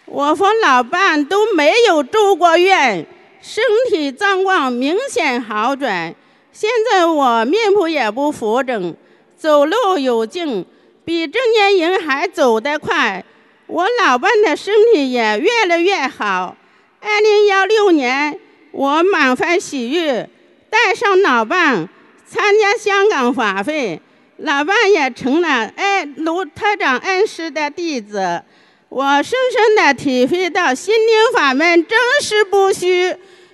[0.07, 3.05] 我和老伴都没有住过院，
[3.39, 6.15] 身体状况明显好转。
[6.51, 8.95] 现在我面部也不浮肿，
[9.37, 10.65] 走路有劲。
[11.05, 13.23] 比中年人还走得快，
[13.67, 16.57] 我老伴的身体也越来越好。
[16.99, 18.39] 二零幺六年，
[18.71, 20.27] 我满怀喜悦，
[20.67, 21.87] 带上老伴
[22.25, 24.01] 参加香港法会，
[24.43, 28.43] 老伴也成了哎卢台长恩师的弟子。
[28.89, 32.89] 我深深地体会到心灵法门真实不虚，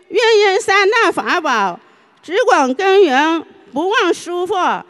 [0.08, 1.80] 运用三大法宝，
[2.24, 4.84] 只管耕耘，不忘疏佛，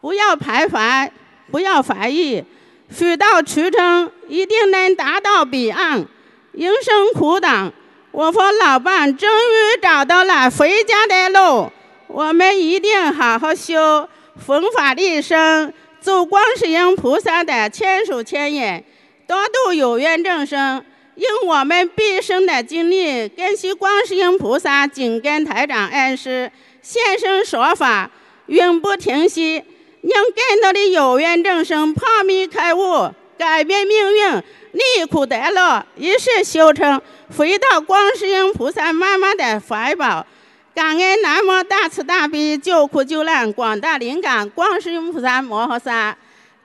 [0.00, 1.10] 不要徘徊，
[1.50, 2.42] 不要怀疑，
[2.90, 6.06] 水到渠成，一定能达到彼岸。
[6.52, 7.70] 人生苦短，
[8.12, 11.70] 我和老伴终于找到了回家的路。
[12.06, 14.08] 我们一定好好修，
[14.46, 18.84] 弘法利生，走观世音菩萨的千手千眼，
[19.26, 20.84] 多度有缘众生。
[21.14, 26.50] 用我们毕生的精力，跟随观世音菩萨紧跟台长恩师，
[26.82, 28.10] 现身说法，
[28.46, 29.62] 永不停息，
[30.02, 34.42] 让更多的有缘众生破迷开悟，改变命运。
[34.72, 37.00] 离苦得乐，一世修成，
[37.36, 40.26] 回到观世音菩萨妈妈的怀抱。
[40.74, 46.16] 感恩南无大慈大悲救苦救难广大灵感观世音菩萨摩诃萨，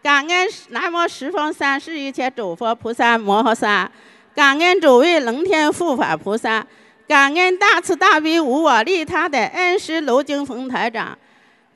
[0.01, 3.91] 感恩南无十方三世一切诸佛菩萨摩诃萨，
[4.33, 6.65] 感恩诸位龙天护法菩萨，
[7.07, 11.15] 感恩大慈大悲无我利他的恩师卢金凤台长，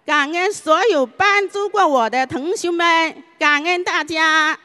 [0.03, 4.57] 感恩所有帮助过我的同学们，感恩大家。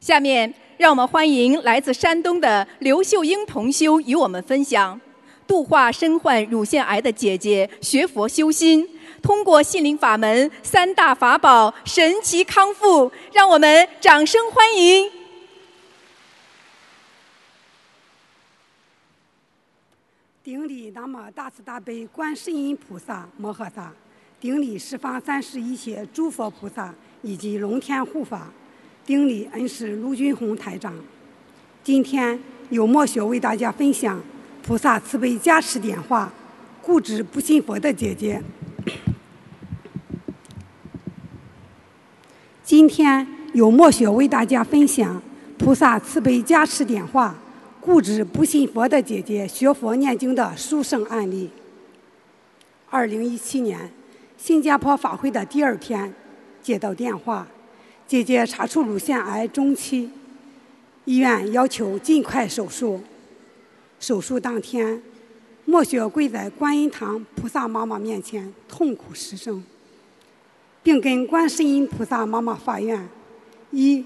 [0.00, 0.52] 下面，
[0.82, 5.00] 让我们欢迎来自山东的刘秀英同修与我们分享
[5.46, 8.88] 度化身患乳腺癌的姐姐学佛修心，
[9.22, 13.12] 通过心灵法门三大法宝神奇康复。
[13.32, 15.08] 让我们掌声欢迎！
[20.42, 23.92] 顶礼南无大慈大悲观世音菩萨摩诃萨，
[24.40, 28.50] 顶礼十方三世一切诸佛菩萨以及龙天护法。
[29.04, 30.94] 顶礼恩师卢军宏台长，
[31.82, 32.38] 今天
[32.70, 34.22] 由莫雪为大家分享
[34.62, 36.32] 菩萨慈悲加持点化
[36.80, 38.40] 固执不信佛的姐姐。
[42.62, 45.20] 今天由莫雪为大家分享
[45.58, 47.34] 菩萨慈悲加持点化
[47.80, 51.50] 固执不信佛的姐姐学佛念经的殊胜案例。
[52.88, 53.90] 二零一七年
[54.36, 56.14] 新加坡法会的第二天，
[56.62, 57.48] 接到电话。
[58.12, 60.10] 姐姐查出乳腺癌中期，
[61.06, 63.00] 医院要求尽快手术。
[63.98, 65.02] 手术当天，
[65.64, 69.64] 莫雪跪在观音堂菩萨妈妈面前痛苦失声，
[70.82, 73.08] 并跟观世音菩萨妈妈发愿：
[73.70, 74.04] 一，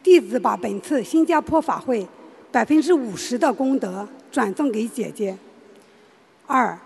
[0.00, 2.06] 弟子把本次新加坡法会
[2.52, 5.34] 百分之五十的功德转赠给姐姐；
[6.46, 6.78] 二，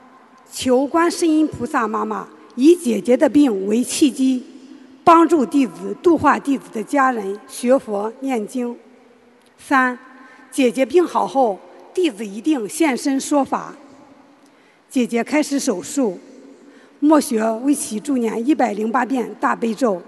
[0.51, 4.43] 求观世音菩萨妈妈以姐姐的病为契机。
[5.09, 8.77] 帮助弟子度化弟子的家人学佛念经。
[9.57, 9.99] 三，
[10.51, 11.59] 姐姐病好后，
[11.95, 13.75] 弟子一定现身说法。
[14.91, 16.21] 姐姐开始手术，
[17.01, 20.03] 莫学为其助念一百零八遍大悲咒。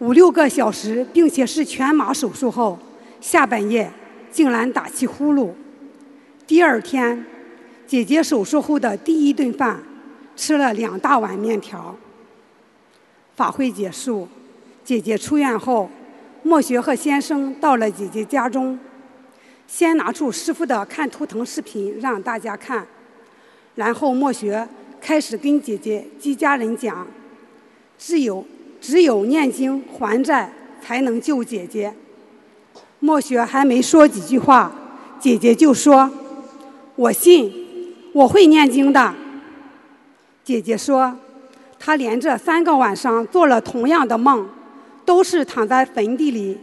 [0.00, 2.78] 五六个小时，并且是全麻手术后，
[3.22, 3.90] 下半夜
[4.30, 5.48] 竟然打起呼噜。
[6.46, 7.24] 第二天，
[7.86, 9.82] 姐姐手术后的第一顿饭，
[10.36, 11.96] 吃了两大碗面条。
[13.40, 14.28] 法会结束，
[14.84, 15.88] 姐姐出院后，
[16.42, 18.78] 莫学和先生到了姐姐家中，
[19.66, 22.86] 先拿出师傅的看图腾视频让大家看，
[23.76, 24.68] 然后莫学
[25.00, 27.06] 开始跟姐姐及家人讲，
[27.98, 28.44] 只有
[28.78, 31.94] 只有念经还债才能救姐姐。
[32.98, 34.70] 莫学还没说几句话，
[35.18, 36.10] 姐姐就说
[36.94, 37.50] ：“我信，
[38.12, 39.14] 我会念经的。”
[40.44, 41.16] 姐姐说。
[41.82, 44.46] 他连着三个晚上做了同样的梦，
[45.06, 46.58] 都是躺在坟地里。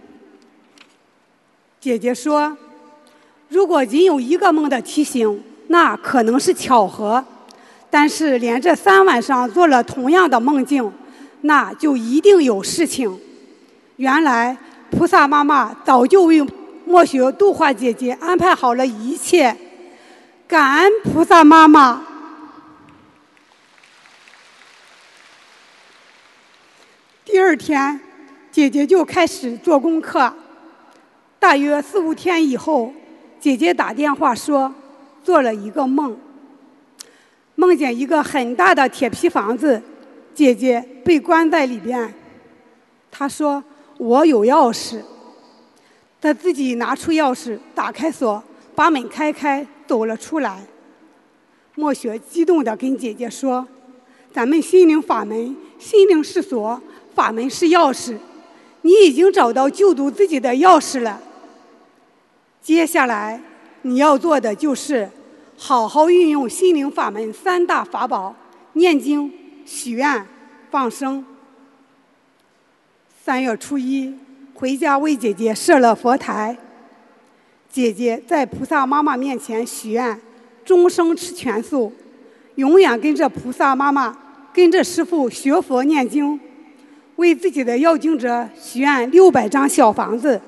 [1.82, 2.56] 姐姐说
[3.50, 7.20] ：“如果仅有一个梦的提醒，那可能是巧合；
[7.90, 10.92] 但是连着三晚上做了同样的梦境，
[11.42, 13.20] 那就一定有事情。
[13.96, 14.56] 原来
[14.92, 16.46] 菩萨妈妈早就为
[16.86, 19.58] 莫雪度化姐姐安排好了一切，
[20.48, 22.04] 感恩菩萨妈妈。”
[27.28, 28.00] 第二天，
[28.50, 30.34] 姐姐就开始做功课。
[31.38, 32.94] 大约四五天以后，
[33.38, 34.74] 姐姐打电话说，
[35.26, 36.18] 做了一个梦，
[37.56, 39.82] 梦见一个很大的铁皮房子，
[40.34, 42.14] 姐姐被关在里边。
[43.12, 43.62] 她说
[44.00, 45.02] ：“我有钥匙。”
[46.22, 48.42] 她自己拿出钥匙，打开锁，
[48.74, 50.64] 把门开开，走了出来。
[51.76, 53.68] 莫雪激动地跟姐姐说
[54.32, 56.82] ：“咱们心灵法门，心灵是锁。”
[57.18, 58.16] 法门是钥匙，
[58.84, 61.20] 你已经找到救度自己的钥匙了。
[62.62, 63.42] 接下来，
[63.82, 65.10] 你要做的就是
[65.58, 68.36] 好好运用心灵法门三大法宝：
[68.74, 69.34] 念经、
[69.66, 70.28] 许愿、
[70.70, 71.26] 放生。
[73.24, 74.14] 三月初一，
[74.54, 76.56] 回家为姐姐设了佛台。
[77.68, 80.22] 姐姐在菩萨妈妈面前许愿，
[80.64, 81.92] 终生吃全素，
[82.56, 84.16] 永远跟着菩萨妈妈，
[84.54, 86.40] 跟着师傅学佛念经，
[87.18, 90.42] 为自己的要经者许愿六百张小房子，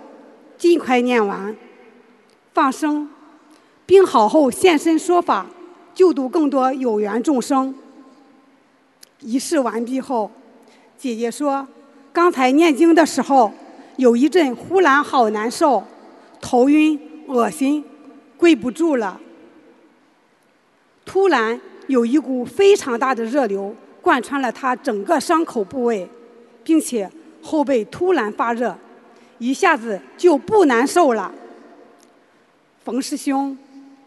[0.58, 1.56] 尽快念完。
[2.54, 3.10] 放生，
[3.86, 5.46] 病好后现身说法，
[5.94, 7.76] 救度更多有缘众生。
[9.20, 10.32] 仪式完毕后，
[10.98, 11.68] 姐姐说。
[12.12, 13.54] 刚才念经的时候，
[13.98, 15.84] 有一阵忽然好难受，
[16.42, 17.86] 头晕、恶心，
[18.36, 19.22] 跪不住了。
[21.06, 26.10] 突然有一股非常大的热流贯穿了他整个伤口部位，
[26.70, 27.10] 并且
[27.42, 28.78] 后背突然发热，
[29.40, 31.32] 一下子就不难受了。
[32.86, 33.58] 冯师兄、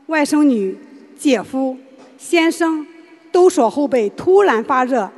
[0.06, 0.78] 外甥女、
[1.18, 1.76] 姐夫、
[2.16, 2.86] 先生
[3.32, 5.10] 都说后背突然发热，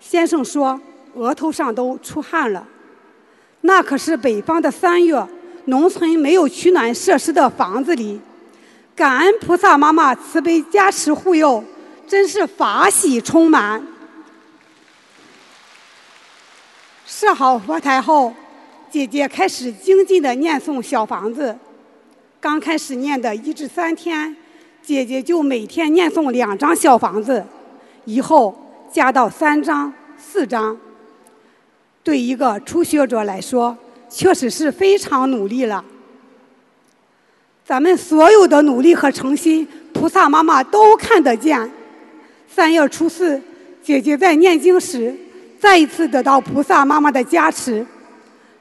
[0.00, 0.80] 先生说。
[1.14, 2.66] 额头上都出汗了，
[3.60, 5.24] 那可是北方的三月，
[5.66, 8.20] 农村没有取暖设施的房子里，
[8.96, 11.62] 感恩菩萨妈妈慈悲加持护佑，
[12.08, 13.80] 真是法喜充满。
[17.06, 18.32] 设好佛台后，
[18.90, 21.56] 姐姐开始精进的念诵小房子。
[22.40, 24.34] 刚开始念的一至三天，
[24.82, 27.44] 姐姐就每天念诵两张小房子，
[28.06, 28.54] 以后
[28.90, 30.76] 加到三张、四张。
[32.02, 33.76] 对一个初学者来说，
[34.08, 35.84] 确实是非常努力了。
[37.64, 41.70] 咱们所有的努力和诚心，菩萨妈妈都看得见。
[42.46, 43.40] 三月初四，
[43.82, 45.16] 姐姐在念经时，
[45.64, 47.86] 再一次得到菩萨妈妈的加持，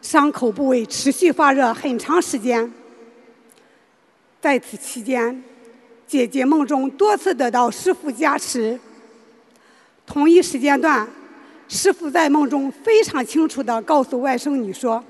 [0.01, 2.71] 伤口部位持续发热很长时间。
[4.39, 5.43] 在此期间，
[6.07, 8.79] 姐姐梦中多次得到师父加持。
[10.05, 11.05] 同一时间段。
[11.67, 15.03] 师傅在梦中非常清楚地告诉外甥女说：“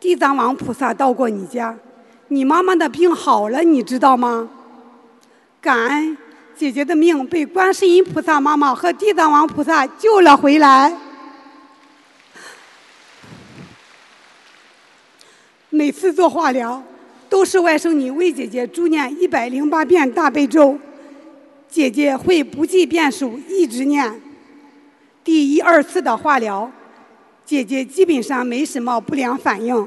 [0.00, 1.76] 地藏王菩萨到过你家，
[2.28, 4.48] 你妈妈的病好了，你知道吗？”
[5.60, 6.16] 感恩
[6.56, 10.96] 姐姐的命被观世音菩萨妈妈和地藏王菩萨救了回来。
[15.70, 16.82] 每次做化疗，
[17.28, 20.78] 都是外甥女为姐姐助念一百零八遍大悲咒，
[21.68, 24.20] 姐姐会不计遍数一直念。
[25.22, 26.72] 第一二次的化疗，
[27.44, 29.86] 姐姐基本上没什么不良反应。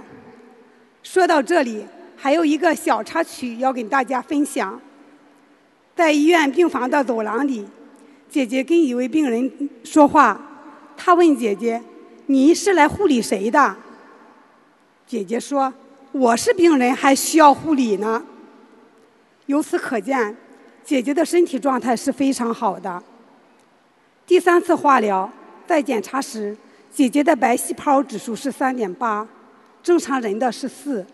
[1.02, 1.84] 说到这里，
[2.16, 4.80] 还有一个小插曲要跟大家分享。
[5.96, 7.66] 在医院病房的走廊里，
[8.30, 9.52] 姐姐跟一位病人
[9.84, 10.40] 说话，
[10.96, 11.82] 他问姐姐
[12.28, 13.76] ：“你是来护理谁的？”
[15.12, 15.74] 姐姐说
[16.14, 18.24] ：“我是病人，还需要护理呢。”
[19.48, 20.38] 由此可见，
[20.86, 23.04] 姐姐的身体状态是非常好的。
[24.26, 25.30] 第三次化疗，
[25.68, 26.56] 在检查时，
[26.94, 29.28] 姐姐的白细胞指数是三点八，
[29.84, 31.06] 正常人的是四。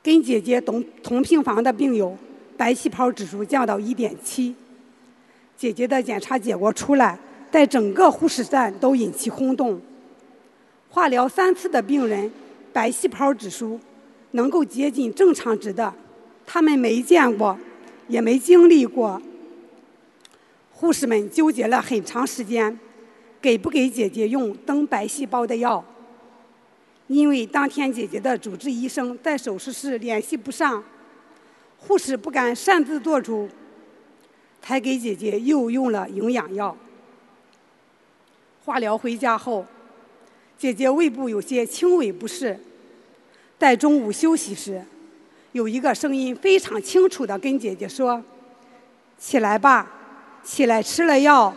[0.00, 2.16] 跟姐姐同同病房的病友，
[2.56, 4.54] 白细胞指数降到一点七。
[5.56, 7.18] 姐姐的检查结果出来，
[7.50, 9.82] 在整个护士站都引起轰动。
[10.88, 12.30] 化疗三次的病人，
[12.72, 13.78] 白细胞指数
[14.32, 15.92] 能够接近正常值的，
[16.46, 17.58] 他们没见过，
[18.08, 19.20] 也没经历过。
[20.70, 22.78] 护士们纠结了很长时间，
[23.40, 25.84] 给不给姐姐用增白细胞的药？
[27.08, 30.82] 因为当天姐姐的主治医生在手术室联系不上，
[31.76, 33.48] 护士不敢擅自做主，
[34.62, 36.74] 才给姐姐又用了营养药。
[38.64, 39.66] 化疗回家后，
[40.58, 42.58] 姐姐胃部有些轻微不适，
[43.58, 44.82] 在中午休息时，
[45.52, 48.22] 有一个声音非常清楚地跟姐姐说
[49.18, 49.90] ：“起来吧。”
[50.44, 51.54] 起来吃了药，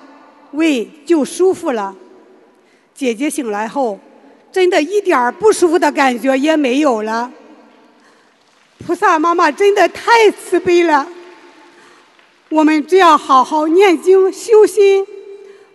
[0.52, 1.96] 胃就舒服了。
[2.94, 4.00] 姐姐醒来后，
[4.52, 7.32] 真的一点不舒服的感觉也没有了。
[8.86, 11.08] 菩萨妈妈真的太慈悲了。
[12.50, 15.04] 我们只要好好念经修心，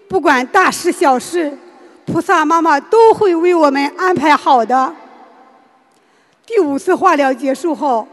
[0.07, 1.59] 不管大事小事，
[2.07, 4.94] 菩萨妈妈都会为我们安排好的。
[6.44, 8.07] 第五次化疗结束后，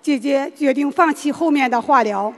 [0.00, 2.32] 姐姐决定放弃后面的化疗。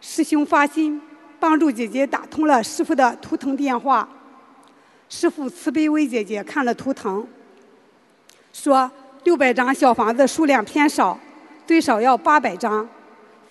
[0.00, 1.00] 师兄发心
[1.38, 4.08] 帮助姐姐打通了师傅的图腾电话，
[5.08, 7.24] 师傅慈悲为姐姐看了图腾，
[8.52, 8.90] 说
[9.22, 11.16] 六百张小房子数量偏少，
[11.64, 12.88] 最少要八百张，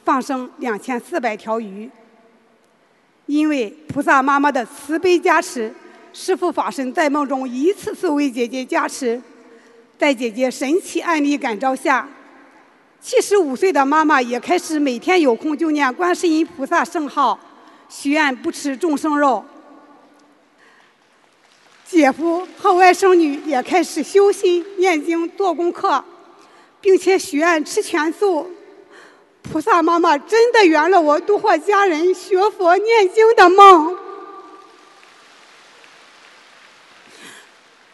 [0.03, 1.89] 放生两千四百条鱼。
[3.27, 5.73] 因为菩萨妈妈的慈悲加持，
[6.13, 9.21] 师傅法身在梦中一次次为姐姐加持，
[9.97, 12.07] 在姐姐神奇案例感召下，
[13.01, 17.39] 七十五岁的妈妈也开始每天有空就念观世音菩萨圣号，
[17.87, 19.43] 许愿不吃众生肉。
[21.87, 26.03] 姐夫和外甥女也开始修心、念经、做功课，
[26.79, 28.49] 并且许愿吃全素。
[29.41, 33.97] 菩萨妈妈真的圆了我度化家人、学佛念经的梦。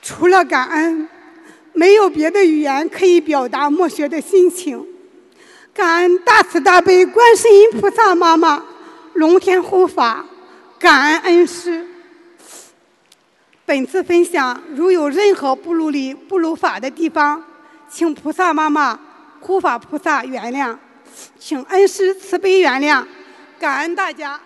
[0.08, 1.06] 除了感恩，
[1.74, 4.88] 没有别的语言可以表达莫学的心情。
[5.74, 8.64] 感恩大慈大悲观世音菩萨妈妈，
[9.16, 10.26] 龙天护法，
[10.80, 11.86] 感恩恩师。
[13.66, 17.44] 本次分享如有任何不如理、不如法的地方，
[17.90, 18.98] 请菩萨妈妈、
[19.42, 20.74] 护法菩萨原谅，
[21.38, 23.06] 请恩师慈悲原谅，
[23.60, 24.40] 感恩大家。